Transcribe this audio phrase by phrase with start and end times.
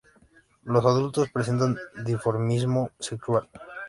[0.63, 3.47] Los adultos presentan dimorfismo sexual.